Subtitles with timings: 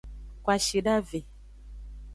[0.43, 1.19] Kwashidave.